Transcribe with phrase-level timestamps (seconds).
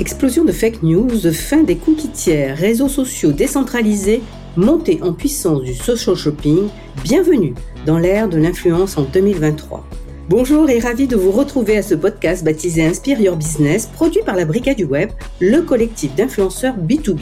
[0.00, 4.22] Explosion de fake news, fin des cookies tiers, réseaux sociaux décentralisés,
[4.56, 6.68] montée en puissance du social shopping,
[7.02, 7.54] bienvenue
[7.86, 9.84] dans l'ère de l'influence en 2023.
[10.28, 14.36] Bonjour et ravi de vous retrouver à ce podcast baptisé Inspire Your Business, produit par
[14.36, 15.10] la Brigade du Web,
[15.40, 17.20] le collectif d'influenceurs B2B.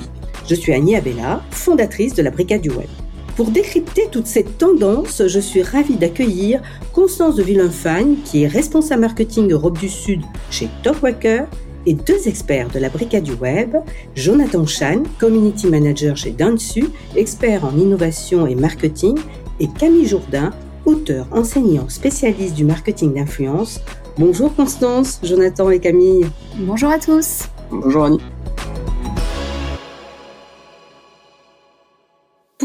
[0.49, 2.89] Je suis Annie Abella, fondatrice de la Brigade du Web.
[3.37, 6.63] Pour décrypter toutes ces tendances, je suis ravie d'accueillir
[6.95, 11.47] Constance de Villenfagne, qui est responsable marketing Europe du Sud chez Talkwaker
[11.85, 13.77] et deux experts de la brigade du web,
[14.15, 19.19] Jonathan Chan, community manager chez Dansu, expert en innovation et marketing,
[19.61, 20.53] et Camille Jourdain,
[20.87, 23.83] auteur, enseignant, spécialiste du marketing d'influence.
[24.17, 26.27] Bonjour Constance, Jonathan et Camille.
[26.57, 27.43] Bonjour à tous.
[27.71, 28.21] Bonjour Annie.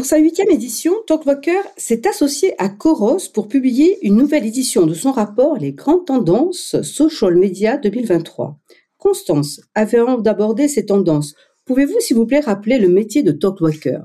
[0.02, 4.94] Pour sa huitième édition, Talkwalker s'est associé à Coros pour publier une nouvelle édition de
[4.94, 8.58] son rapport Les grandes tendances social media 2023.
[8.98, 11.36] Constance, avant d'aborder ces tendances,
[11.66, 14.00] pouvez-vous s'il vous plaît rappeler le métier de Talkwalker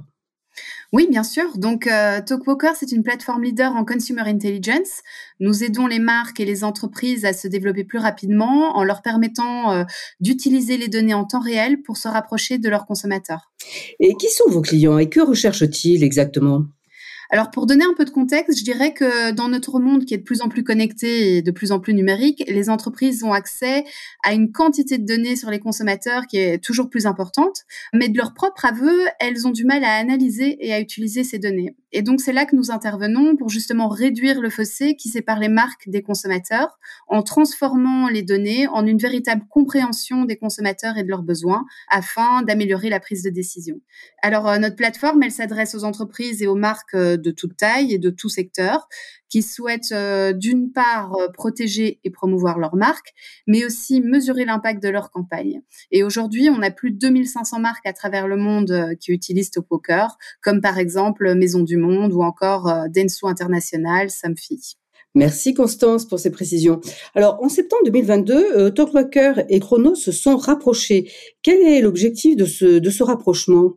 [0.94, 1.58] oui, bien sûr.
[1.58, 5.02] Donc, euh, Talkwalker, c'est une plateforme leader en consumer intelligence.
[5.40, 9.74] Nous aidons les marques et les entreprises à se développer plus rapidement en leur permettant
[9.74, 9.84] euh,
[10.22, 13.52] d'utiliser les données en temps réel pour se rapprocher de leurs consommateurs.
[14.00, 16.66] Et qui sont vos clients et que recherchent-ils exactement?
[17.30, 20.18] Alors pour donner un peu de contexte, je dirais que dans notre monde qui est
[20.18, 23.84] de plus en plus connecté et de plus en plus numérique, les entreprises ont accès
[24.24, 28.18] à une quantité de données sur les consommateurs qui est toujours plus importante, mais de
[28.18, 31.76] leur propre aveu, elles ont du mal à analyser et à utiliser ces données.
[31.94, 35.48] Et donc c'est là que nous intervenons pour justement réduire le fossé qui sépare les
[35.48, 41.10] marques des consommateurs en transformant les données en une véritable compréhension des consommateurs et de
[41.10, 43.80] leurs besoins afin d'améliorer la prise de décision.
[44.22, 47.94] Alors euh, notre plateforme, elle s'adresse aux entreprises et aux marques euh, de toute taille
[47.94, 48.88] et de tout secteur
[49.30, 53.14] qui souhaitent euh, d'une part euh, protéger et promouvoir leur marque,
[53.46, 55.62] mais aussi mesurer l'impact de leur campagne.
[55.92, 59.52] Et aujourd'hui, on a plus de 2500 marques à travers le monde euh, qui utilisent
[59.68, 64.78] Poker, comme par exemple Maison du Monde ou encore Denso International, Samfi.
[65.16, 66.80] Merci Constance pour ces précisions.
[67.16, 71.12] Alors en septembre 2022, Talkwalker et Chronos se sont rapprochés.
[71.42, 73.74] Quel est l'objectif de ce, de ce rapprochement?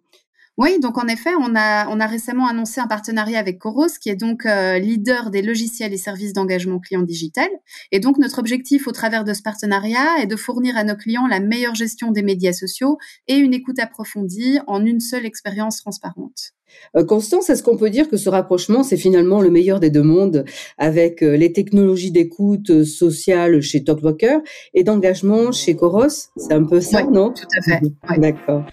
[0.60, 4.10] Oui, donc en effet, on a, on a récemment annoncé un partenariat avec Coros, qui
[4.10, 7.48] est donc euh, leader des logiciels et services d'engagement client digital.
[7.92, 11.26] Et donc notre objectif au travers de ce partenariat est de fournir à nos clients
[11.26, 16.52] la meilleure gestion des médias sociaux et une écoute approfondie en une seule expérience transparente.
[16.94, 20.02] Euh, Constance, est-ce qu'on peut dire que ce rapprochement, c'est finalement le meilleur des deux
[20.02, 20.44] mondes
[20.76, 24.40] avec euh, les technologies d'écoute sociale chez Talkwalker
[24.74, 26.28] et d'engagement chez Coros?
[26.36, 27.32] C'est un peu ça, non?
[27.32, 27.80] Tout à fait.
[28.18, 28.66] D'accord.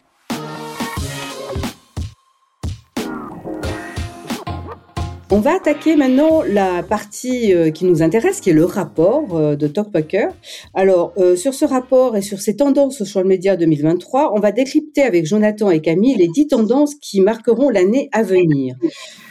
[5.30, 9.58] On va attaquer maintenant la partie euh, qui nous intéresse, qui est le rapport euh,
[9.58, 10.30] de Talkpacker.
[10.74, 15.02] Alors, euh, sur ce rapport et sur ces tendances social media 2023, on va décrypter
[15.02, 18.76] avec Jonathan et Camille les dix tendances qui marqueront l'année à venir.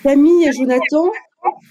[0.02, 1.10] Camille et Jonathan,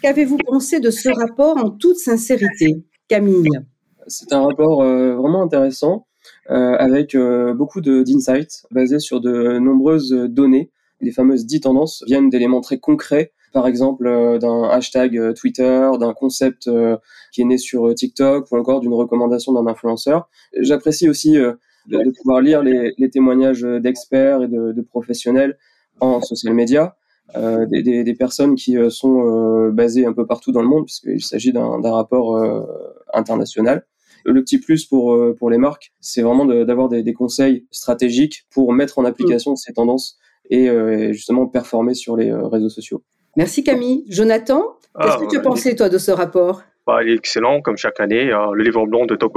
[0.02, 3.60] qu'avez-vous pensé de ce rapport en toute sincérité Camille?
[4.08, 6.08] C'est un rapport vraiment intéressant,
[6.48, 7.16] avec
[7.56, 10.72] beaucoup d'insights basés sur de nombreuses données.
[11.02, 15.90] Les fameuses dix tendances viennent d'éléments très concrets par exemple euh, d'un hashtag euh, Twitter,
[15.98, 16.98] d'un concept euh,
[17.32, 20.28] qui est né sur TikTok ou encore d'une recommandation d'un influenceur.
[20.60, 25.58] J'apprécie aussi de, pouvoir lire les, témoignages d'experts et de, professionnels
[26.02, 26.98] en social media.
[27.34, 32.30] des, personnes qui sont basées un peu partout dans le monde, puisqu'il s'agit d'un rapport
[33.14, 33.86] international.
[34.26, 39.00] Le petit plus pour, pour les marques, c'est vraiment d'avoir des, conseils stratégiques pour mettre
[39.00, 39.58] en application mmh.
[39.58, 40.18] ces tendances
[40.50, 40.68] et
[41.14, 43.04] justement performer sur les réseaux sociaux.
[43.36, 44.06] Merci Camille.
[44.10, 46.64] Jonathan, qu'est-ce que tu as pensé toi de ce rapport?
[46.88, 48.32] Bah, il est excellent, comme chaque année.
[48.32, 49.36] Euh, le livre blanc de Top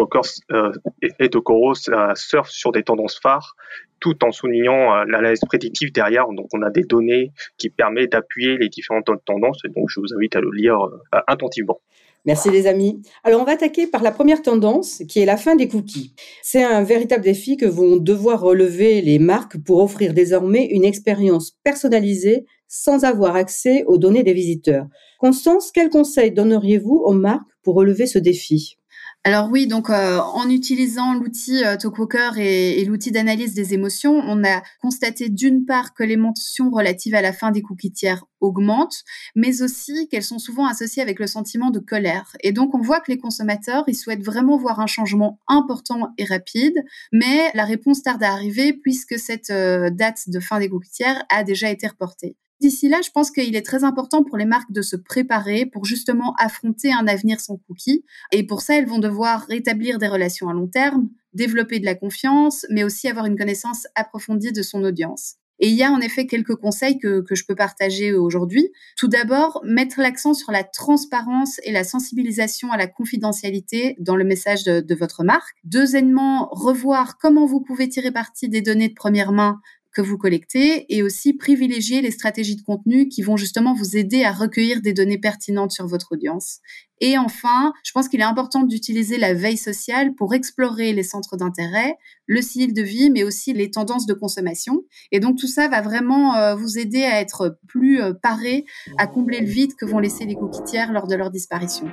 [0.53, 0.72] euh,
[1.19, 3.56] et Coros euh, surfe sur des tendances phares,
[4.00, 6.26] tout en soulignant l'analyse prédictive derrière.
[6.28, 9.61] Donc, on a des données qui permettent d'appuyer les différentes tendances.
[9.64, 10.78] Et donc, je vous invite à le lire
[11.26, 11.81] attentivement.
[12.25, 13.00] Merci les amis.
[13.25, 16.14] Alors on va attaquer par la première tendance qui est la fin des cookies.
[16.43, 21.52] C'est un véritable défi que vont devoir relever les marques pour offrir désormais une expérience
[21.62, 24.87] personnalisée sans avoir accès aux données des visiteurs.
[25.19, 28.79] Constance, quels conseils donneriez-vous aux marques pour relever ce défi?
[29.25, 34.12] Alors oui, donc euh, en utilisant l'outil euh, Talkwalker et, et l'outil d'analyse des émotions,
[34.12, 38.25] on a constaté d'une part que les mentions relatives à la fin des cookies tiers
[38.41, 39.03] augmentent,
[39.35, 42.37] mais aussi qu'elles sont souvent associées avec le sentiment de colère.
[42.43, 46.25] Et donc on voit que les consommateurs, ils souhaitent vraiment voir un changement important et
[46.25, 46.76] rapide,
[47.12, 51.23] mais la réponse tarde à arriver puisque cette euh, date de fin des cookies tiers
[51.29, 52.37] a déjà été reportée.
[52.60, 55.84] D'ici là, je pense qu'il est très important pour les marques de se préparer pour
[55.84, 58.05] justement affronter un avenir sans cookies.
[58.32, 61.94] Et pour ça, elles vont devoir rétablir des relations à long terme, développer de la
[61.94, 65.37] confiance, mais aussi avoir une connaissance approfondie de son audience.
[65.60, 68.70] Et il y a en effet quelques conseils que, je peux partager aujourd'hui.
[68.96, 74.25] Tout d'abord, mettre l'accent sur la transparence et la sensibilisation à la confidentialité dans le
[74.25, 75.56] message de, de votre marque.
[75.64, 79.61] Deuxièmement, revoir comment vous pouvez tirer parti des données de première main
[79.99, 84.23] que vous collectez et aussi privilégier les stratégies de contenu qui vont justement vous aider
[84.23, 86.61] à recueillir des données pertinentes sur votre audience.
[87.00, 91.37] Et enfin, je pense qu'il est important d'utiliser la veille sociale pour explorer les centres
[91.37, 91.97] d'intérêt,
[92.27, 94.85] le style de vie, mais aussi les tendances de consommation.
[95.11, 98.67] Et donc tout ça va vraiment euh, vous aider à être plus euh, paré
[98.99, 101.89] à combler le vide que vont laisser les coquitières lors de leur disparition.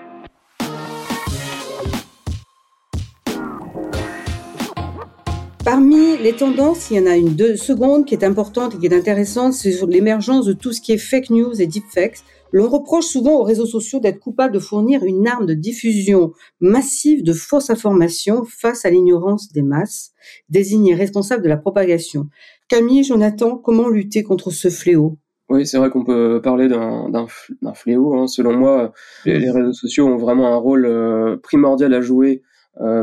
[5.66, 8.86] Parmi les tendances, il y en a une deux seconde qui est importante et qui
[8.86, 12.20] est intéressante, c'est sur l'émergence de tout ce qui est fake news et deepfakes.
[12.52, 17.24] L'on reproche souvent aux réseaux sociaux d'être coupables de fournir une arme de diffusion massive
[17.24, 20.12] de fausses informations face à l'ignorance des masses,
[20.50, 22.28] désignés responsables de la propagation.
[22.68, 25.18] Camille, Jonathan, comment lutter contre ce fléau?
[25.50, 27.28] Oui, c'est vrai qu'on peut parler d'un
[27.74, 28.14] fléau.
[28.14, 28.28] Hein.
[28.28, 28.94] Selon moi,
[29.26, 32.44] les, réseaux sociaux ont vraiment un rôle euh, primordial à jouer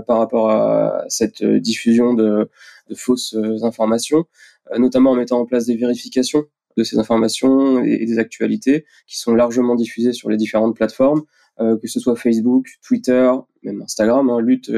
[0.07, 2.49] par rapport à cette diffusion de,
[2.89, 4.27] de fausses informations,
[4.71, 6.45] euh, notamment en mettant en place des vérifications
[6.77, 11.23] de ces informations et, des actualités qui sont largement diffusées sur les différentes plateformes,
[11.61, 13.31] euh, que ce soit Facebook, Twitter,
[13.63, 14.73] même Instagram, hein, lutte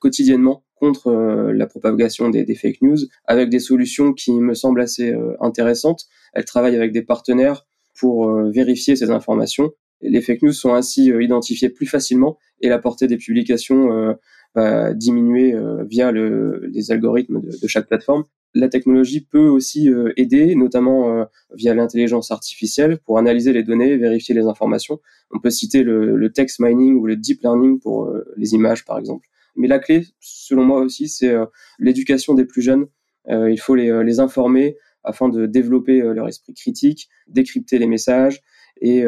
[0.00, 1.10] quotidiennement contre
[1.54, 6.04] la propagation des, fake news avec des solutions qui me semblent assez intéressantes.
[6.34, 7.66] Elle travaille avec des partenaires
[7.98, 9.72] pour vérifier ces informations.
[10.02, 14.16] Les fake news sont ainsi identifiées plus facilement et la portée des publications
[14.56, 18.24] va diminuer euh, via le, les algorithmes de, chaque plateforme.
[18.54, 21.24] La technologie peut aussi euh, aider, notamment euh,
[21.54, 24.98] via l'intelligence artificielle, pour analyser les données, vérifier les informations.
[25.30, 29.28] On peut citer le, text mining ou le deep learning pour les images, par exemple.
[29.54, 31.34] Mais la clé, selon moi aussi, c'est
[31.78, 32.86] l'éducation des plus jeunes.
[33.28, 38.42] il faut les, informer afin de développer leur esprit critique, décrypter les messages.
[38.80, 39.04] Et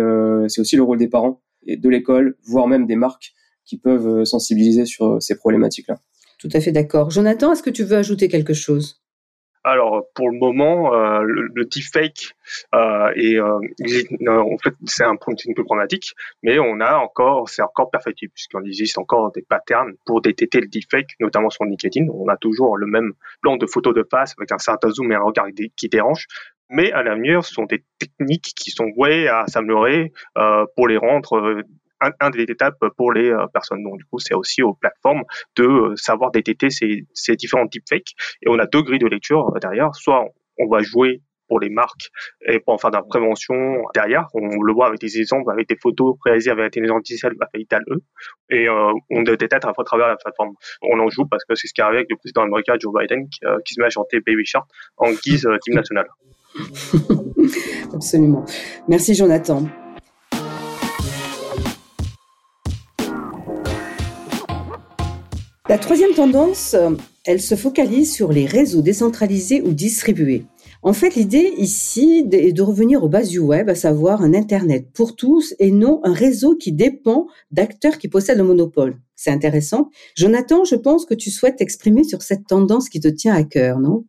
[0.49, 3.35] c'est aussi le rôle des parents de l'école, voire même des marques,
[3.65, 5.99] qui peuvent euh, sensibiliser sur euh, ces problématiques-là.
[6.39, 7.11] Tout à fait d'accord.
[7.11, 9.03] Jonathan, est-ce que tu veux ajouter quelque chose?
[9.65, 12.35] Alors pour le moment, euh, le, deepfake
[12.75, 17.91] euh, est, en fait c'est un point peu problématique, mais on a encore c'est encore
[17.91, 22.07] perfectible puisqu'il existe encore des patterns pour détecter le deepfake, notamment sur LinkedIn.
[22.15, 23.13] On a toujours le même
[23.43, 26.27] plan de photo de face avec un certain zoom et un regard qui dérange.
[26.71, 30.97] Mais à l'avenir, ce sont des techniques qui sont vouées à s'améliorer euh, pour les
[30.97, 31.63] rendre
[32.01, 33.83] un, un, des étapes pour les euh, personnes.
[33.83, 35.23] Donc, du coup, c'est aussi aux plateformes
[35.57, 38.13] de euh, savoir détecter ces, ces différents deepfakes.
[38.43, 39.95] Et on a deux grilles de lecture euh, derrière.
[39.95, 40.25] Soit
[40.59, 42.11] on va jouer pour les marques
[42.47, 44.27] et pour en faire de la prévention derrière.
[44.35, 47.97] On le voit avec des exemples, avec des photos réalisées avec l'intelligence artificielle, avec E.
[48.51, 50.53] Et euh, on détecte à, à travers la plateforme.
[50.83, 53.29] On en joue parce que c'est ce qui arrive avec le président américain Joe Biden
[53.31, 54.69] qui, qui se met à chanter Baby Shark
[54.99, 56.07] en guise euh, team national.
[57.95, 58.45] Absolument.
[58.89, 59.65] Merci Jonathan.
[65.69, 66.75] La troisième tendance,
[67.27, 70.47] elle se focalise sur les réseaux décentralisés ou distribués.
[70.83, 74.87] En fait, l'idée ici est de revenir aux bases du web, à savoir un Internet
[74.95, 78.99] pour tous et non un réseau qui dépend d'acteurs qui possèdent le monopole.
[79.15, 79.91] C'est intéressant.
[80.17, 83.81] Jonathan, je pense que tu souhaites t'exprimer sur cette tendance qui te tient à cœur,
[83.81, 84.05] non?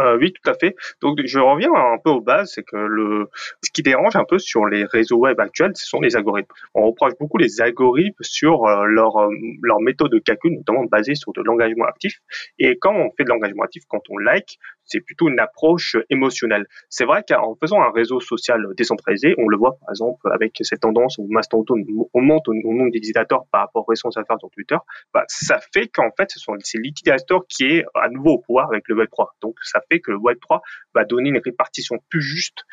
[0.00, 0.76] Euh, oui, tout à fait.
[1.02, 3.28] Donc, je reviens un peu aux bases, c'est que le,
[3.62, 6.52] ce qui dérange un peu sur les réseaux web actuels, ce sont les algorithmes.
[6.74, 9.28] On reproche beaucoup les algorithmes sur euh, leur, euh,
[9.62, 12.20] leur méthode de calcul, notamment basée sur de l'engagement actif.
[12.58, 16.66] Et quand on fait de l'engagement actif, quand on like, c'est plutôt une approche émotionnelle.
[16.88, 20.80] C'est vrai qu'en faisant un réseau social décentralisé, on le voit par exemple avec cette
[20.80, 21.76] tendance où Mastodon
[22.14, 24.76] monte au, nombre d'utilisateurs par rapport aux récents affaires sur Twitter,
[25.14, 28.68] bah, ça fait qu'en fait, ce sont c'est l'utilisateur qui est à nouveau au pouvoir
[28.68, 29.28] avec le Web3.
[29.42, 30.60] Donc, ça fait que le Web3
[30.94, 32.64] va donner une répartition plus juste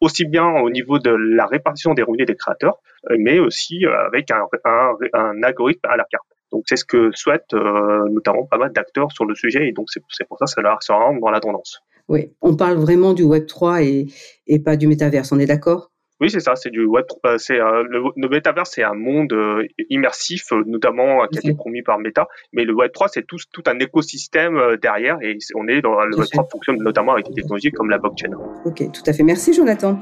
[0.00, 2.78] aussi bien au niveau de la répartition des revenus des créateurs,
[3.18, 6.26] mais aussi avec un, un, un algorithme à la carte.
[6.52, 9.86] Donc c'est ce que souhaitent euh, notamment pas mal d'acteurs sur le sujet et donc
[9.90, 11.80] c'est pour ça que ça, ça rentre dans la tendance.
[12.08, 14.06] Oui, on parle vraiment du Web 3 et,
[14.46, 15.90] et pas du métaverse, on est d'accord?
[16.20, 17.06] Oui, c'est ça, c'est du web.
[17.24, 21.54] Euh, c'est euh, le, le métaverse, c'est un monde euh, immersif, notamment qui a été
[21.54, 22.28] promis par Meta.
[22.52, 26.16] Mais le Web 3, c'est tout, tout un écosystème derrière, et on est dans le
[26.16, 28.32] Web 3 fonctionne notamment avec des technologies comme la blockchain.
[28.66, 29.22] Ok, tout à fait.
[29.22, 29.98] Merci, Jonathan.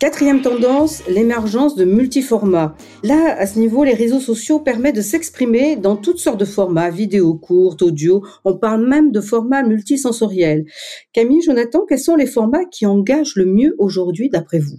[0.00, 2.74] Quatrième tendance, l'émergence de multiformats.
[3.02, 6.88] Là, à ce niveau, les réseaux sociaux permettent de s'exprimer dans toutes sortes de formats,
[6.88, 8.24] vidéo courte, audio.
[8.46, 10.64] On parle même de formats multisensoriels.
[11.12, 14.78] Camille, Jonathan, quels sont les formats qui engagent le mieux aujourd'hui d'après vous?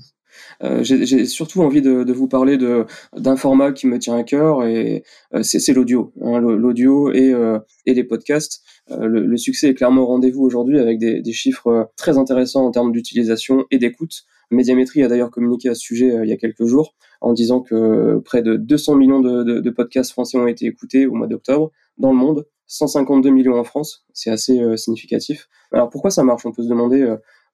[0.63, 5.03] Euh, j'ai surtout envie de, vous parler d'un format qui me tient à cœur et
[5.35, 8.63] euh, c'est l'audio, hein, l'audio et, euh, et les podcasts.
[8.89, 12.71] Le, le, succès est clairement au rendez-vous aujourd'hui avec des, des, chiffres très intéressants en
[12.71, 14.25] termes d'utilisation et d'écoute.
[14.51, 18.19] Médiamétrie a d'ailleurs communiqué à ce sujet il y a quelques jours en disant que
[18.19, 22.17] près de 200 millions de, podcasts français ont été écoutés au mois d'octobre dans le
[22.17, 25.47] monde, 152 millions en France, c'est assez significatif.
[25.71, 26.45] Alors pourquoi ça marche?
[26.45, 27.05] On peut se demander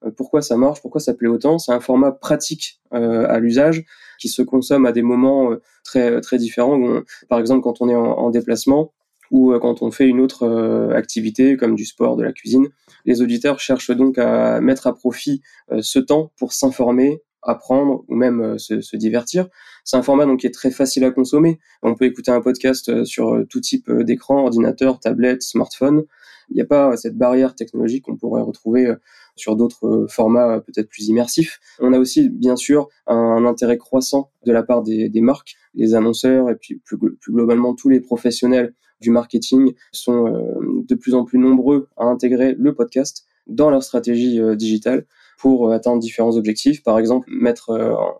[0.04, 1.58] euh, pourquoi ça marche, pourquoi ça plaît autant?
[1.58, 3.84] C'est un format pratique euh, à l'usage
[4.18, 7.02] qui se consomme à des moments euh, très très différents.
[7.28, 8.92] par exemple, quand on est en, déplacement
[9.30, 10.46] ou quand on fait une autre
[10.94, 12.68] activité comme du sport, de la cuisine,
[13.04, 15.42] les auditeurs cherchent donc à mettre à profit
[15.80, 19.48] ce temps pour s'informer, apprendre ou même se, se, divertir.
[19.84, 21.58] C'est un format donc qui est très facile à consommer.
[21.82, 26.04] On peut écouter un podcast sur tout type d'écran, ordinateur, tablette, smartphone.
[26.50, 28.94] Il n'y a pas cette barrière technologique qu'on pourrait retrouver
[29.38, 31.60] sur d'autres euh, formats euh, peut-être plus immersifs.
[31.80, 36.50] On a aussi bien sûr un, intérêt croissant de la part des, marques, les annonceurs
[36.50, 41.38] et puis plus, globalement tous les professionnels du marketing sont euh, de plus en plus
[41.38, 45.06] nombreux à intégrer le podcast dans leur stratégie digitale
[45.38, 47.70] pour atteindre différents objectifs, par exemple mettre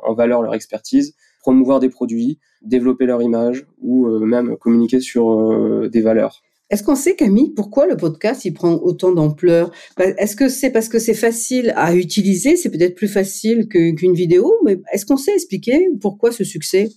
[0.02, 6.00] en valeur leur expertise, promouvoir des produits, développer leur image ou même communiquer sur des
[6.00, 6.42] valeurs.
[6.70, 9.70] Est-ce qu'on sait, Camille, pourquoi le podcast il prend autant d'ampleur?
[9.98, 12.56] Est-ce que c'est parce que c'est facile à utiliser?
[12.56, 16.90] C'est peut-être plus facile qu'une vidéo, mais est-ce qu'on sait expliquer pourquoi ce succès?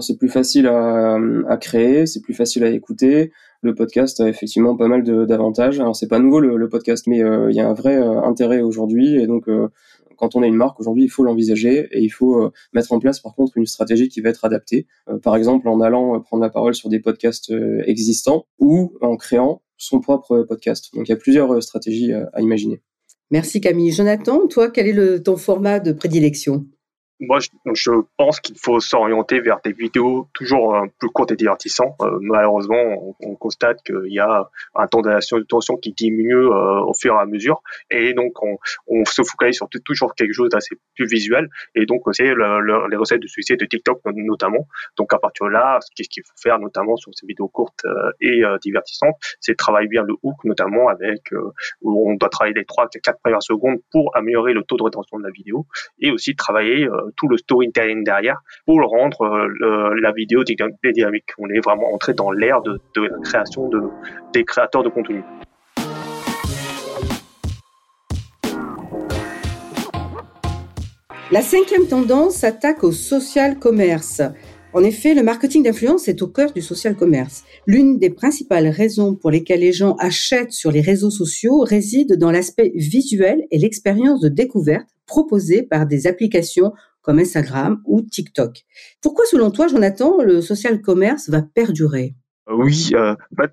[0.00, 3.32] C'est plus facile à, créer, c'est plus facile à écouter.
[3.60, 5.78] Le podcast a effectivement pas mal d'avantages.
[5.80, 8.62] Alors c'est pas nouveau le, podcast, mais euh, il y a un vrai euh, intérêt
[8.62, 9.68] aujourd'hui et donc euh,
[10.16, 13.18] quand on a une marque aujourd'hui, il faut l'envisager et il faut mettre en place
[13.18, 14.86] par contre une stratégie qui va être adaptée.
[15.20, 17.52] Par exemple, en allant prendre la parole sur des podcasts
[17.86, 20.94] existants ou en créant son propre podcast.
[20.94, 22.80] Donc il y a plusieurs stratégies à imaginer.
[23.32, 23.90] Merci Camille.
[23.90, 26.66] Jonathan, toi, quel est ton format de prédilection?
[27.22, 31.94] Moi, je, pense qu'il faut s'orienter vers des vidéos toujours un plus courtes et divertissantes.
[32.00, 37.14] Euh, malheureusement, on, constate qu'il y a un temps d'attention qui diminue euh, au fur
[37.14, 38.56] et à mesure, et donc on,
[39.04, 41.48] se focalise sur toujours quelque chose d'assez plus visuel.
[41.74, 44.66] Et donc c'est le, les recettes de succès de TikTok notamment.
[44.96, 48.10] Donc à partir de là, ce qu'il faut faire notamment sur ces vidéos courtes euh,
[48.20, 51.30] et divertissantes, c'est travailler bien le hook, notamment avec
[51.80, 55.18] où on doit travailler les 3 4 premières secondes pour améliorer le taux de rétention
[55.18, 55.66] de la vidéo,
[56.00, 61.30] et aussi travailler tout le storytelling derrière pour le rendre euh, la vidéo dynamique.
[61.38, 63.80] On est vraiment entré dans l'ère de, la création de,
[64.32, 65.22] des créateurs de contenu.
[71.30, 74.20] La cinquième tendance s'attaque au social commerce.
[74.74, 77.44] En effet, le marketing d'influence est au cœur du social commerce.
[77.66, 82.30] L'une des principales raisons pour lesquelles les gens achètent sur les réseaux sociaux réside dans
[82.30, 88.64] l'aspect visuel et l'expérience de découverte proposée par des applications comme Instagram ou TikTok.
[89.00, 92.14] Pourquoi, selon toi, Jonathan, le social commerce va perdurer?
[92.48, 93.50] Oui, euh, en fait,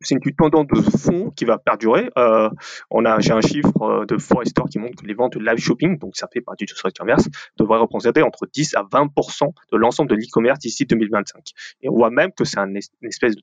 [0.00, 2.10] c'est une tendance de fond qui va perdurer.
[2.18, 2.50] Euh,
[2.90, 5.58] on a, j'ai un chiffre euh, de Forrester qui montre que les ventes de live
[5.58, 9.76] shopping, donc ça fait partie du social commerce, devraient représenter entre 10 à 20% de
[9.78, 11.42] l'ensemble de l'e-commerce d'ici 2025.
[11.80, 13.42] Et on voit même que c'est une espèce de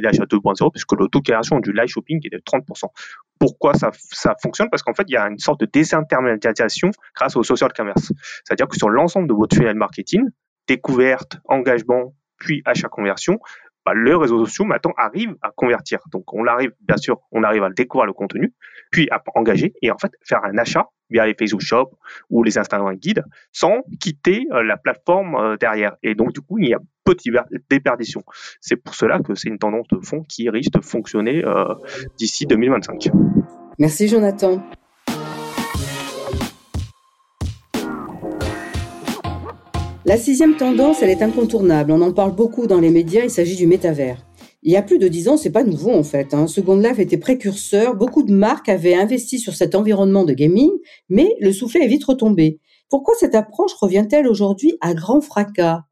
[0.00, 2.88] d'achat 2.0 puisque l'auto-création du live shopping est de 30%
[3.38, 4.68] pourquoi ça, ça fonctionne?
[4.68, 8.12] Parce qu'en fait, il y a une sorte de désintermédiation grâce au social commerce.
[8.44, 10.28] C'est-à-dire que sur l'ensemble de votre funnel marketing,
[10.68, 13.38] découverte, engagement, puis achat conversion,
[13.84, 16.00] bah, le réseau social maintenant arrive à convertir.
[16.12, 18.52] Donc on arrive, bien sûr, on arrive à découvrir le contenu,
[18.90, 21.90] puis à engager et en fait faire un achat via les Facebook Shop
[22.28, 25.96] ou les Instagram Guides sans quitter euh, la plateforme euh, derrière.
[26.02, 28.22] Et donc du coup, il y a peu de déperdition.
[28.60, 31.74] C'est pour cela que c'est une tendance de fond qui risque de fonctionner euh,
[32.18, 33.10] d'ici 2025.
[33.78, 34.62] Merci Jonathan.
[40.10, 41.92] La sixième tendance, elle est incontournable.
[41.92, 44.26] On en parle beaucoup dans les médias, il s'agit du métavers.
[44.64, 46.34] Il y a plus de dix ans, c'est pas nouveau en fait.
[46.34, 46.48] Hein.
[46.48, 50.68] Second Life était précurseur, beaucoup de marques avaient investi sur cet environnement de gaming,
[51.10, 52.58] mais le soufflet est vite retombé.
[52.88, 55.84] Pourquoi cette approche revient-elle aujourd'hui à grand fracas?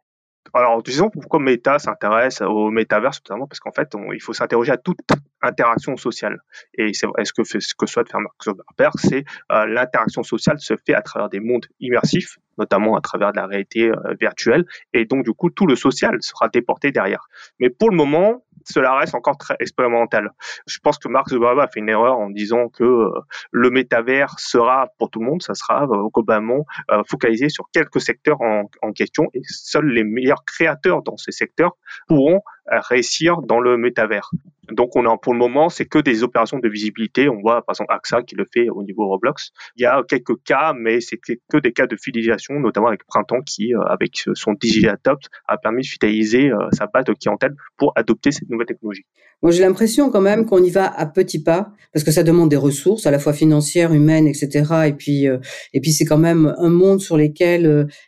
[0.53, 4.79] Alors, disons pourquoi Meta s'intéresse au métaverse, notamment parce qu'en fait, il faut s'interroger à
[4.79, 4.99] toute
[5.43, 6.39] interaction sociale.
[6.75, 10.59] Et c'est ce que fait, ce que souhaite faire Mark Zuckerberg, c'est euh, l'interaction sociale
[10.59, 14.65] se fait à travers des mondes immersifs, notamment à travers de la réalité euh, virtuelle,
[14.93, 17.29] et donc du coup, tout le social sera déporté derrière.
[17.61, 20.31] Mais pour le moment, cela reste encore très expérimental.
[20.67, 23.11] Je pense que Mark Zuckerberg a fait une erreur en disant que euh,
[23.53, 26.65] le métavers sera pour tout le monde, ça sera euh, globalement
[27.09, 31.77] focalisé sur quelques secteurs en, en question et seuls les meilleurs créateurs dans ces secteurs
[32.09, 34.31] pourront réussir dans le métavers.
[34.71, 37.29] Donc on a pour le moment c'est que des opérations de visibilité.
[37.29, 39.51] On voit par exemple AXA qui le fait au niveau Roblox.
[39.77, 43.43] Il y a quelques cas, mais c'est que des cas de fidélisation, notamment avec Printemps
[43.43, 48.49] qui avec son Digitadopt a permis de fidéliser sa base de clientèle pour adopter cette
[48.51, 49.05] nouvelle technologie.
[49.41, 52.51] Moi j'ai l'impression quand même qu'on y va à petits pas parce que ça demande
[52.51, 54.65] des ressources à la fois financières, humaines, etc.
[54.87, 55.27] Et puis
[55.73, 57.33] et puis c'est quand même un monde sur les,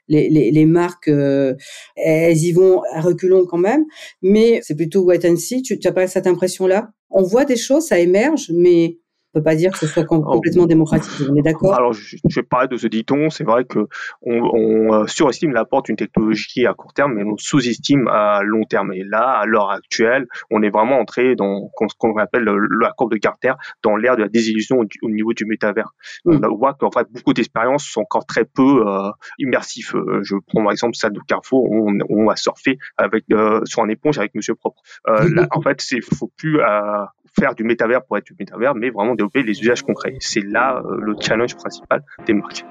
[0.09, 3.85] les marques elles y vont à reculons quand même,
[4.23, 5.63] mais c'est plutôt wait and see.
[5.63, 6.91] Tu n'as pas cette impression-là?
[7.11, 8.99] On voit des choses, ça émerge, mais
[9.33, 11.29] on peut pas dire que ce soit complètement démocratique.
[11.31, 13.31] On est d'accord Alors, je, vais parler de ce dit-on.
[13.31, 13.87] C'est vrai que
[14.23, 18.65] on, on euh, surestime l'apport d'une technologie à court terme, mais on sous-estime à long
[18.65, 18.93] terme.
[18.93, 23.13] Et là, à l'heure actuelle, on est vraiment entré dans ce qu'on appelle la courbe
[23.13, 23.53] de Carter,
[23.85, 25.95] dans l'ère de la désillusion au, niveau du métavers.
[26.25, 26.41] Hmm.
[26.45, 29.95] On voit qu'en fait, beaucoup d'expériences sont encore très peu euh, immersifs.
[29.95, 33.83] Euh, je prends par exemple ça de Carrefour, on, on a surfé avec euh, sur
[33.83, 34.83] un éponge avec Monsieur Propre.
[35.07, 36.61] là, en fait, c'est faut plus
[37.39, 40.17] faire du métavers pour être du métavers, mais vraiment développer les usages concrets.
[40.21, 42.65] C'est là euh, le challenge principal des marques.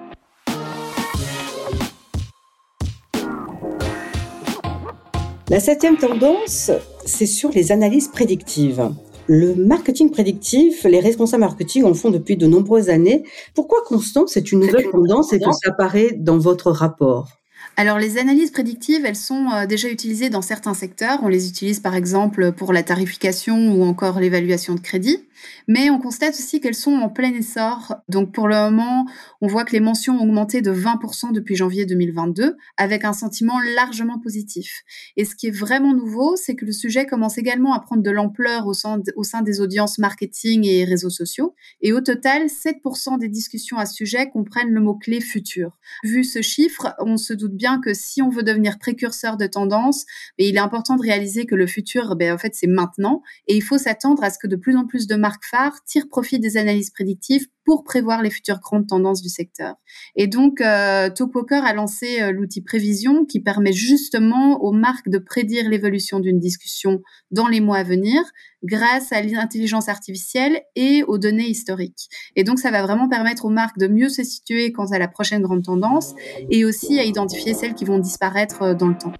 [5.49, 6.69] La septième tendance,
[7.05, 8.91] c'est sur les analyses prédictives.
[9.25, 13.23] Le marketing prédictif, les responsables marketing en font depuis de nombreuses années.
[13.55, 17.38] Pourquoi constant c'est une nouvelle tendance et que ça apparaît dans votre rapport?
[17.79, 21.19] Alors les analyses prédictives, elles sont euh, déjà utilisées dans certains secteurs.
[21.23, 25.29] On les utilise par exemple pour la tarification ou encore l'évaluation de crédit.
[25.67, 27.95] Mais on constate aussi qu'elles sont en plein essor.
[28.07, 29.05] Donc pour le moment,
[29.41, 33.59] on voit que les mentions ont augmenté de 20% depuis janvier 2022, avec un sentiment
[33.75, 34.83] largement positif.
[35.15, 38.11] Et ce qui est vraiment nouveau, c'est que le sujet commence également à prendre de
[38.11, 38.99] l'ampleur au sein,
[39.41, 41.55] des audiences marketing et réseaux sociaux.
[41.81, 45.77] Et au total, 7% des discussions à sujet comprennent le mot-clé futur.
[46.03, 50.05] Vu ce chiffre, on se doute bien que si on veut devenir précurseur de tendance,
[50.37, 53.21] il est important de réaliser que le futur, ben, en fait, c'est maintenant.
[53.47, 55.83] Et il faut s'attendre à ce que de plus en plus de marques marques phares
[55.85, 59.75] tirent profit des analyses prédictives pour prévoir les futures grandes tendances du secteur.
[60.15, 65.69] Et donc, euh, a lancé euh, l'outil Prévision qui permet justement aux marques de prédire
[65.69, 68.23] l'évolution d'une discussion dans les mois à venir
[68.63, 72.09] grâce à l'intelligence artificielle et aux données historiques.
[72.35, 75.07] Et donc, ça va vraiment permettre aux marques de mieux se situer quant à la
[75.07, 76.15] prochaine grande tendance
[76.49, 79.13] et aussi à identifier celles qui vont disparaître euh, dans le temps.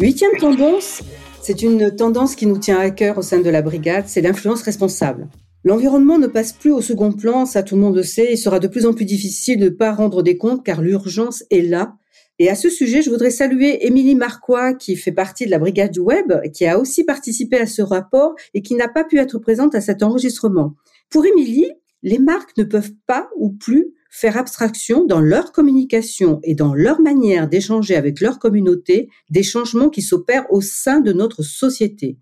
[0.00, 1.02] Huitième tendance,
[1.50, 4.62] c'est une tendance qui nous tient à cœur au sein de la brigade, c'est l'influence
[4.62, 5.26] responsable.
[5.64, 8.60] L'environnement ne passe plus au second plan, ça tout le monde le sait, il sera
[8.60, 11.96] de plus en plus difficile de ne pas rendre des comptes car l'urgence est là.
[12.38, 15.90] Et à ce sujet, je voudrais saluer Émilie Marquois, qui fait partie de la brigade
[15.90, 19.40] du web, qui a aussi participé à ce rapport et qui n'a pas pu être
[19.40, 20.76] présente à cet enregistrement.
[21.08, 21.72] Pour Émilie,
[22.04, 27.00] les marques ne peuvent pas ou plus faire abstraction dans leur communication et dans leur
[27.00, 32.18] manière d'échanger avec leur communauté des changements qui s'opèrent au sein de notre société.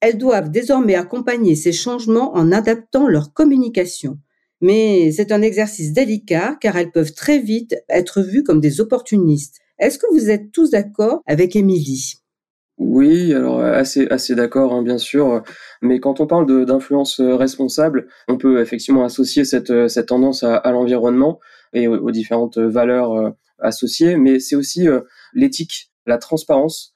[0.00, 4.18] Elles doivent désormais accompagner ces changements en adaptant leur communication.
[4.60, 9.58] Mais c'est un exercice délicat car elles peuvent très vite être vues comme des opportunistes.
[9.78, 12.21] Est-ce que vous êtes tous d'accord avec Émilie?
[12.84, 15.42] Oui, alors assez assez d'accord, hein, bien sûr.
[15.82, 20.42] Mais quand on parle d'influence euh, responsable, on peut effectivement associer cette euh, cette tendance
[20.42, 21.38] à, l'environnement
[21.72, 24.16] et aux, différentes valeurs euh, associées.
[24.16, 24.88] Mais c'est aussi
[25.32, 26.92] l'éthique, la transparence,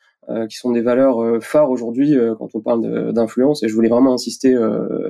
[0.51, 3.63] qui sont des valeurs phares aujourd'hui quand on parle d'influence.
[3.63, 4.57] Et je voulais vraiment insister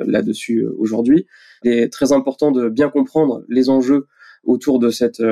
[0.05, 1.27] là-dessus aujourd'hui.
[1.65, 4.09] Il est très important de bien comprendre les enjeux
[4.47, 5.23] autour de cette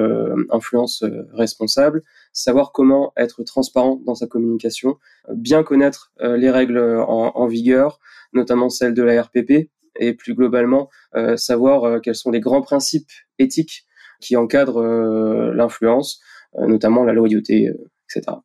[0.51, 2.03] influence responsable
[2.35, 4.99] savoir comment être transparent dans sa communication,
[5.33, 8.01] bien connaître euh, les règles en, vigueur,
[8.33, 12.63] notamment celles de la RPP, et plus globalement euh, savoir euh, quels sont les grands
[12.63, 13.87] principes éthiques
[14.21, 14.83] qui encadrent
[15.53, 16.21] l'influence,
[16.57, 17.71] notamment la loyauté,
[18.09, 18.39] etc.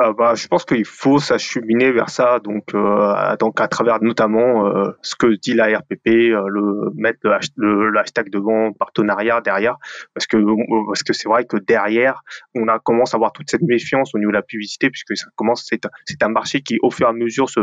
[0.00, 4.66] Euh, bah, je pense qu'il faut s'acheminer vers ça, donc euh, donc à travers notamment
[4.66, 7.20] euh, ce que dit la RPP, le mettre
[7.56, 9.76] le, hashtag devant partenariat derrière,
[10.14, 10.36] parce que
[10.86, 12.22] parce que c'est vrai que derrière
[12.54, 15.26] on a commence à avoir toute cette méfiance au niveau de la publicité, puisque ça
[15.36, 17.60] commence c'est c'est un marché qui au fur et à mesure se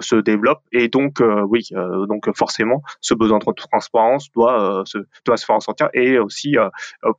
[0.00, 1.68] se développe, et donc oui
[2.08, 6.56] donc forcément ce besoin de transparence doit se doit se faire ressentir, et aussi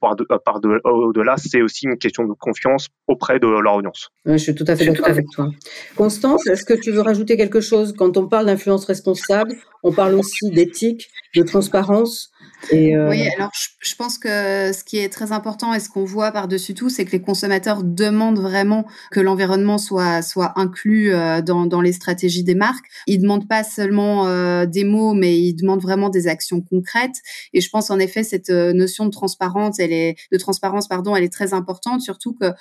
[0.01, 4.11] par de, par de, au-delà c'est aussi une question de confiance auprès de leur audience
[4.25, 5.49] je suis tout à fait d'accord avec toi.
[5.95, 7.93] Constance, est-ce que tu veux rajouter quelque chose?
[7.97, 12.31] Quand on parle d'influence responsable, on parle aussi d'éthique, de transparence.
[12.71, 16.73] Oui, alors je, pense que ce qui est très important et ce qu'on voit par-dessus
[16.73, 20.21] tout, c'est que les consommateurs demandent vraiment que l'environnement soit,
[20.55, 21.11] inclus
[21.45, 22.85] dans, dans les stratégies des marques.
[23.07, 24.25] Ils demandent pas seulement
[24.65, 27.15] des mots, mais ils demandent vraiment des actions concrètes.
[27.53, 31.23] Et je pense en effet cette notion de transparence, elle est de transparence, pardon, elle
[31.23, 32.51] est très importante, surtout que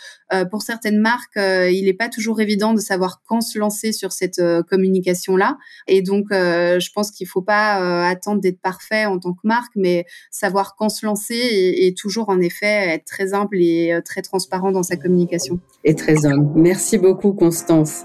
[0.50, 4.40] pour certaines marques, il n'est pas toujours évident de savoir quand se lancer sur cette
[4.70, 5.58] communication-là.
[5.86, 9.87] Et donc, je pense qu'il faut pas attendre d'être parfait en tant que marque, mais
[10.30, 14.72] savoir quand se lancer et, toujours en effet être très humble et euh, très transparent
[14.72, 15.58] dans sa communication.
[15.84, 16.52] Et très homme.
[16.54, 18.04] Merci beaucoup Constance.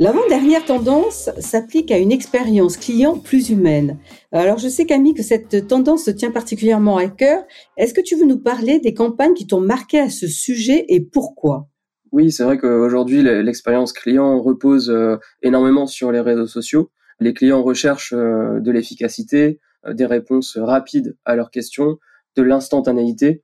[0.00, 3.98] L'avant-dernière tendance s'applique à une expérience client plus humaine.
[4.32, 7.44] Alors je sais Camille que cette tendance se tient particulièrement à cœur.
[7.76, 11.00] Est-ce que tu veux nous parler des campagnes qui t'ont marqué à ce sujet et
[11.00, 11.68] pourquoi?
[12.12, 16.90] Oui, c'est vrai qu'aujourd'hui, l'expérience client repose euh, énormément sur les réseaux sociaux.
[17.20, 21.98] Les clients recherchent euh, de l'efficacité, euh, des réponses rapides à leurs questions,
[22.36, 23.42] de l'instantanéité.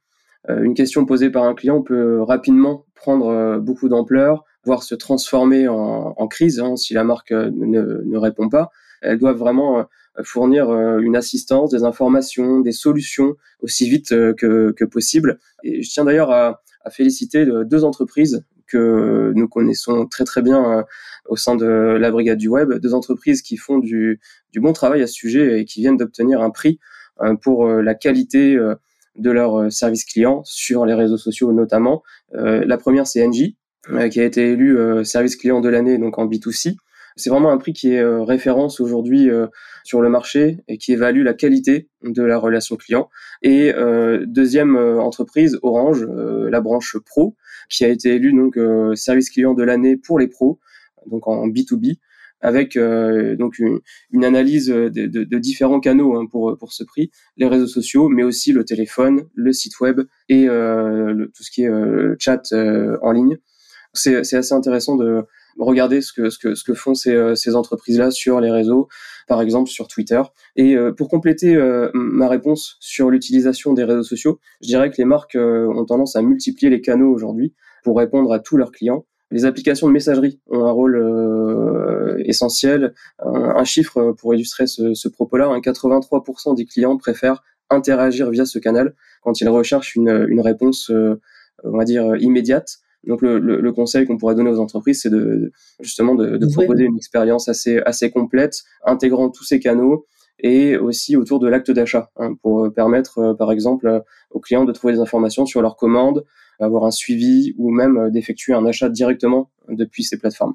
[0.48, 6.28] Une question posée par un client peut rapidement prendre beaucoup d'ampleur, voire se transformer en,
[6.28, 8.70] crise hein, si la marque ne, répond pas.
[9.02, 9.84] Elles doivent vraiment
[10.22, 15.40] fournir une assistance, des informations, des solutions aussi vite que, possible.
[15.64, 20.82] Et je tiens d'ailleurs à féliciter deux entreprises que nous connaissons très très bien euh,
[21.26, 24.20] au sein de la brigade du web, deux entreprises qui font du,
[24.56, 26.78] bon travail à ce sujet et qui viennent d'obtenir un prix
[27.20, 28.58] euh, pour euh, la qualité
[29.16, 32.02] de leur service client sur les réseaux sociaux notamment.
[32.32, 33.54] la première c'est NJ
[34.10, 36.76] qui a été élu service client de l'année donc en B2C.
[37.16, 39.30] C'est vraiment un prix qui est référence aujourd'hui
[39.84, 43.08] sur le marché et qui évalue la qualité de la relation client.
[43.42, 43.72] Et
[44.26, 47.36] deuxième entreprise, Orange, la branche pro,
[47.68, 50.58] qui a été élu donc euh, service client de l'année pour les pros,
[51.06, 51.98] donc en B2B
[52.42, 57.10] avec euh, donc une, analyse de, de, de, différents canaux hein, pour pour ce prix,
[57.38, 61.62] les réseaux sociaux, mais aussi le téléphone, le site web et euh, tout ce qui
[61.62, 62.52] est euh, chat
[63.02, 63.38] en ligne.
[63.94, 65.24] C'est assez intéressant de
[65.58, 68.88] regarder ce que ce que ce que font ces ces entreprises là sur les réseaux,
[69.28, 70.22] par exemple sur Twitter.
[70.56, 71.56] Et pour compléter
[71.94, 76.22] ma réponse sur l'utilisation des réseaux sociaux, je dirais que les marques ont tendance à
[76.22, 79.06] multiplier les canaux aujourd'hui pour répondre à tous leurs clients.
[79.30, 82.94] Les applications de messagerie ont un rôle euh, essentiel.
[83.18, 88.94] Un, chiffre pour illustrer ce, propos-là, 83% hein, des clients préfèrent interagir via ce canal
[89.22, 91.20] quand ils recherchent une, réponse, euh,
[91.64, 92.78] on va dire, immédiate.
[93.06, 97.48] Donc le, conseil qu'on pourrait donner aux entreprises, c'est de justement de, proposer une expérience
[97.48, 100.06] assez assez complète, intégrant tous ces canaux
[100.38, 104.72] et aussi autour de l'acte d'achat hein, pour permettre, euh, par exemple, aux clients de
[104.72, 106.24] trouver des informations sur leurs commandes,
[106.60, 110.54] avoir un suivi ou même euh, d'effectuer un achat directement depuis ces plateformes.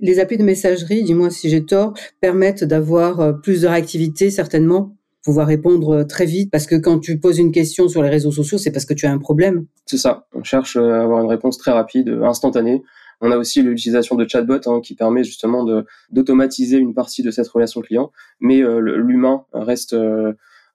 [0.00, 4.96] Les applis de messagerie, dis-moi si j'ai tort, permettent d'avoir euh, plus de réactivité certainement
[5.22, 8.32] pouvoir répondre euh, très vite parce que quand tu poses une question sur les réseaux
[8.32, 9.66] sociaux, c'est parce que tu as un problème.
[9.86, 10.26] C'est ça.
[10.34, 12.82] On cherche à avoir une réponse très rapide, instantanée.
[13.20, 17.30] On a aussi l'utilisation de chatbot hein, qui permet justement de d'automatiser une partie de
[17.30, 19.94] cette relation client, mais l'humain reste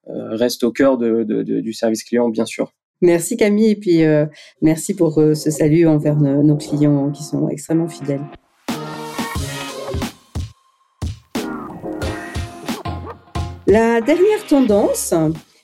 [0.05, 2.71] reste au cœur de, de, du service client bien sûr.
[3.01, 4.25] Merci Camille et puis euh,
[4.62, 8.23] merci pour euh, ce salut envers nos, clients qui sont extrêmement fidèles.
[13.69, 15.13] La dernière tendance,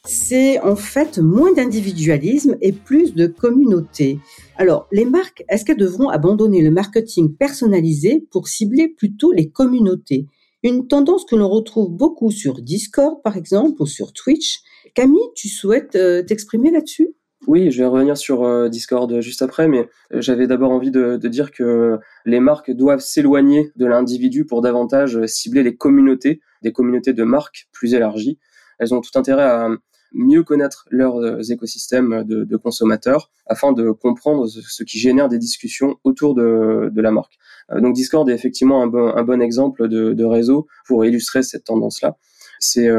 [0.03, 4.19] c'est en fait moins d'individualisme et plus de communauté.
[4.57, 10.25] Alors, les marques, est-ce qu'elles devront abandonner le marketing personnalisé pour cibler plutôt les communautés?
[10.63, 14.59] Une tendance que l'on retrouve beaucoup sur Discord, par exemple, ou sur Twitch.
[14.95, 17.15] Camille, tu souhaites euh, t'exprimer là-dessus?
[17.47, 21.17] Oui, je vais revenir sur euh, Discord juste après, mais euh, j'avais d'abord envie de,
[21.17, 27.13] dire que les marques doivent s'éloigner de l'individu pour davantage cibler les communautés, des communautés
[27.13, 28.39] de marques plus élargies.
[28.79, 29.69] Elles ont tout intérêt à
[30.13, 35.97] mieux connaître leurs euh, écosystèmes de, consommateurs afin de comprendre ce qui génère des discussions
[36.05, 37.33] autour de, la marque.
[37.75, 42.15] Donc Discord est effectivement un bon, un bon exemple de, réseau pour illustrer cette tendance-là.
[42.59, 42.89] C'est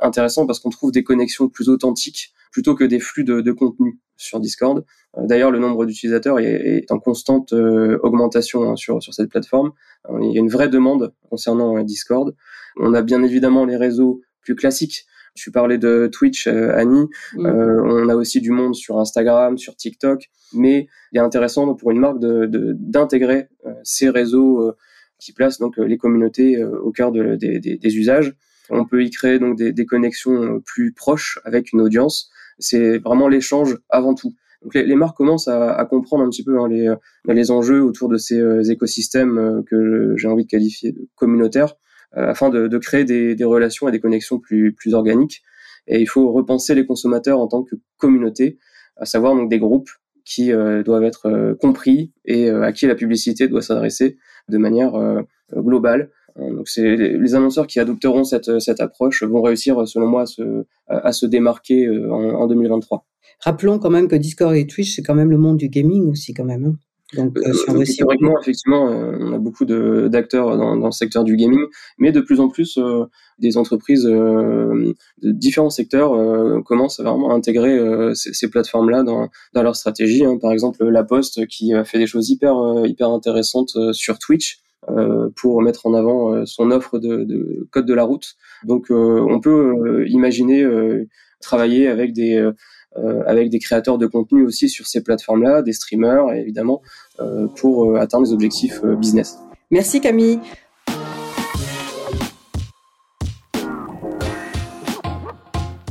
[0.00, 3.98] intéressant parce qu'on trouve des connexions plus authentiques plutôt que des flux de, de contenu
[4.16, 4.84] sur Discord.
[5.18, 9.72] Euh, d'ailleurs, le nombre d'utilisateurs est, en constante euh, augmentation hein, sur, sur cette plateforme.
[10.08, 12.34] Euh, il y a une vraie demande concernant Discord.
[12.76, 15.06] On a bien évidemment les réseaux plus classiques.
[15.34, 17.08] Tu parlais de Twitch, Annie.
[17.36, 20.28] on a aussi du monde sur Instagram, sur TikTok.
[20.52, 23.48] Mais il est intéressant pour une marque d'intégrer de, d'intégrer
[23.82, 24.74] ces réseaux
[25.18, 28.34] qui placent donc les communautés au cœur de, des, des, usages.
[28.68, 32.30] On peut y créer donc des, des connexions plus proches avec une audience
[32.62, 34.34] c'est vraiment l'échange avant tout.
[34.62, 36.94] Donc les, marques commencent à, comprendre un petit peu hein, les,
[37.26, 41.74] les enjeux autour de ces écosystèmes que j'ai envie de qualifier de communautaires,
[42.12, 45.42] afin de, créer des, des, relations et des connexions plus, plus organiques.
[45.88, 48.58] Et il faut repenser les consommateurs en tant que communauté,
[48.96, 49.90] à savoir donc des groupes
[50.24, 54.16] qui doivent être compris et à qui la publicité doit s'adresser
[54.48, 54.92] de manière
[55.60, 56.06] globale euh,
[56.38, 60.64] donc c'est les annonceurs qui adopteront cette, cette approche vont réussir, selon moi, à se,
[60.88, 63.06] à se démarquer euh, en, en 2023.
[63.40, 66.32] Rappelons quand même que Discord et Twitch, c'est quand même le monde du gaming aussi,
[66.32, 66.64] quand même.
[66.64, 66.76] Hein.
[67.14, 67.80] Donc, euh, euh
[68.40, 71.60] effectivement, on a beaucoup d'acteurs dans, dans, le secteur du gaming,
[71.98, 73.04] mais de plus en plus, euh,
[73.38, 76.12] des entreprises euh, de différents secteurs
[76.64, 77.78] commencent à vraiment intégrer
[78.14, 80.24] ces, ces plateformes-là dans, dans leur stratégie.
[80.24, 80.38] Hein.
[80.40, 82.54] Par exemple, La Poste qui a fait des choses hyper
[82.86, 84.60] hyper intéressantes sur Twitch.
[84.90, 88.34] Euh, pour mettre en avant euh, son offre de, de, code de la route.
[88.64, 90.66] Donc euh, on peut imaginer
[91.40, 92.50] travailler avec des
[93.26, 96.82] avec des créateurs de contenu aussi sur ces plateformes-là, des streamers évidemment,
[97.56, 99.38] pour atteindre des objectifs business.
[99.70, 100.40] Merci Camille.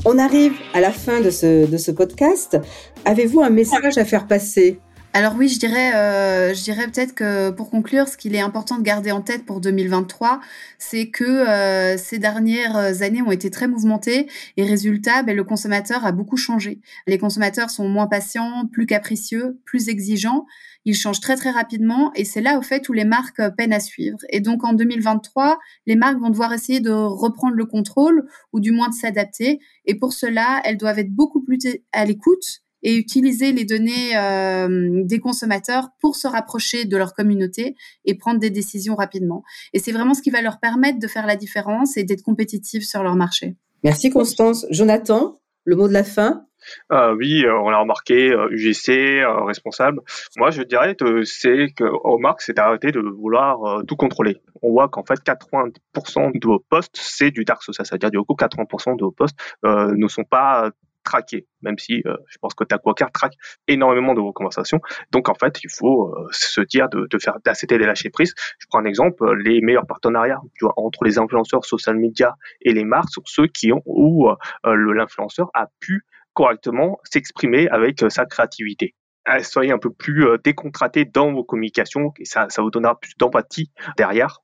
[0.04, 2.60] On arrive à la fin de ce, de ce podcast.
[3.06, 4.80] Avez-vous un message à faire passer?
[5.14, 8.78] Alors oui, je dirais, euh, je dirais peut-être que pour conclure, ce qu'il est important
[8.78, 10.40] de garder en tête pour 2023,
[10.80, 16.06] c'est que euh, ces dernières années ont été très mouvementées et résultat, ben, le consommateur
[16.06, 16.80] a beaucoup changé.
[17.08, 20.46] Les consommateurs sont moins patients, plus capricieux, plus exigeants.
[20.86, 23.82] Ils changent très très rapidement et c'est là au fait où les marques peinent à
[23.82, 24.20] suivre.
[24.30, 28.72] Et donc en 2023, les marques vont devoir essayer de reprendre le contrôle ou du
[28.72, 29.60] moins de s'adapter.
[29.86, 31.60] Et pour cela, elles doivent être beaucoup plus
[31.92, 37.76] à l'écoute et utiliser les données euh, des consommateurs pour se rapprocher de leur communauté
[38.06, 39.44] et prendre des décisions rapidement.
[39.74, 42.84] Et c'est vraiment ce qui va leur permettre de faire la différence et d'être compétitifs
[42.84, 43.56] sur leur marché.
[43.84, 44.66] Merci Constance.
[44.70, 46.46] Jonathan, le mot de la fin?
[46.92, 50.02] Euh, oui, euh, on l'a remarqué, UGC, responsable.
[50.38, 51.86] Moi, je dirais que c'est que
[52.20, 54.38] marques, c'est d'arrêter de vouloir tout contrôler.
[54.62, 58.36] On voit qu'en fait, 80% de vos postes, c'est du dark social, c'est-à-dire du coup,
[58.36, 60.70] 80% de vos postes ne sont pas
[61.04, 63.36] traquer, même si euh, je pense que Quaker traque
[63.68, 64.80] énormément de vos conversations.
[65.12, 68.34] Donc en fait, il faut euh, se dire de, de faire d'accepter des lâcher prise.
[68.60, 72.74] Je prends un exemple, euh, les meilleurs partenariats tu entre les influenceurs social media et
[72.74, 74.30] les marques sont ceux qui ont où
[74.66, 78.96] l'influenceur a pu correctement s'exprimer avec sa créativité
[79.44, 83.14] soyez un peu plus euh, décontracté dans vos communications et ça, ça vous donnera plus
[83.18, 84.42] d'empathie derrière.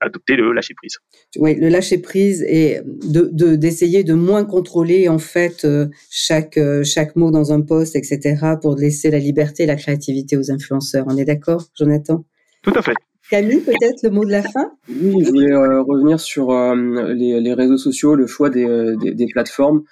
[0.00, 0.98] Adopter le lâcher prise.
[1.36, 6.84] Oui, le lâcher prise et de d'essayer de, moins contrôler en fait euh, chaque euh,
[6.84, 8.36] chaque mot dans un poste, etc.
[8.62, 11.04] pour laisser la liberté et la créativité aux influenceurs.
[11.08, 12.24] On est d'accord, Jonathan?
[12.62, 12.94] Tout à fait.
[13.28, 14.72] Camille, peut-être le mot de la fin?
[14.88, 18.66] Oui, je voulais revenir sur les, les, réseaux sociaux, le choix des,
[19.00, 19.82] des, des plateformes.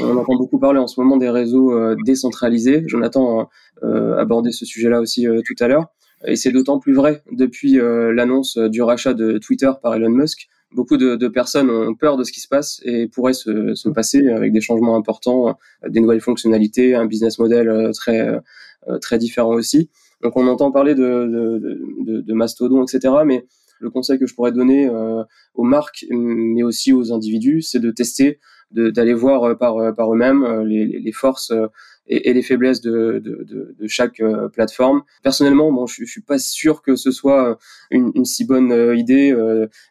[0.00, 2.84] On entend beaucoup parler en ce moment des réseaux euh, décentralisés.
[2.86, 3.48] Jonathan a
[3.84, 5.86] euh, abordé ce sujet-là aussi euh, tout à l'heure.
[6.26, 10.48] Et c'est d'autant plus vrai depuis l'annonce du rachat de Twitter par Elon Musk.
[10.74, 13.88] Beaucoup de, de, personnes ont peur de ce qui se passe et pourraient se, se
[13.88, 15.56] passer avec des changements importants,
[15.88, 18.36] des nouvelles fonctionnalités, un business model très
[19.00, 19.90] très différent aussi.
[20.20, 23.14] Donc on entend parler de, de, de, de mastodon, etc.
[23.24, 23.46] Mais
[23.78, 24.90] le conseil que je pourrais donner
[25.54, 28.40] aux marques, mais aussi aux individus, c'est de tester
[28.70, 31.52] d'aller voir euh, par, euh, par eux-mêmes euh, les, les, forces
[32.06, 35.02] et, et, les faiblesses de, de, de, de chaque plateforme.
[35.22, 37.58] Personnellement, bon, je, je suis pas sûr que ce soit
[37.90, 39.34] une, une si bonne idée.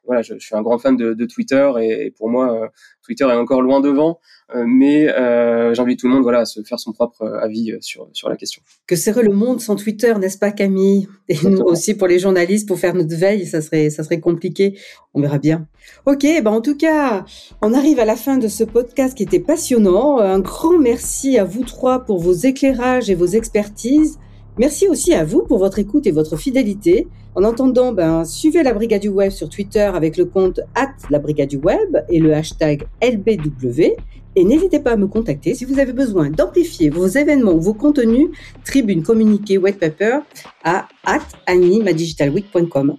[0.06, 2.72] voilà, je, je, suis un grand fan de, Twitter et, pour moi,
[3.08, 4.20] Twitter est encore loin devant,
[4.54, 8.28] mais euh, j'invite tout le monde voilà, à se faire son propre avis sur, sur
[8.30, 8.62] la question.
[8.86, 11.08] Que serait le monde sans Twitter, n'est-ce pas Camille?
[11.30, 14.78] Et nous aussi pour les journalistes, pour faire notre veille, ça serait, ça serait compliqué.
[15.14, 15.68] On verra bien.
[16.06, 17.26] Ok, ben en tout cas,
[17.62, 20.20] on arrive à la fin de ce podcast qui était passionnant.
[20.20, 24.20] Un grand merci à vous trois pour vos éclairages et vos expertises.
[24.58, 27.08] Merci aussi à vous pour votre écoute et votre fidélité.
[27.36, 31.20] En attendant, ben, suivez la Brigade du Web sur Twitter avec le compte at la
[31.20, 33.94] Brigade du Web et le hashtag LBW.
[34.36, 37.74] Et n'hésitez pas à me contacter si vous avez besoin d'amplifier vos événements ou vos
[37.74, 38.30] contenus,
[38.66, 40.20] tribune, communiqué, white paper
[40.64, 42.98] à at animadigitalweek.com.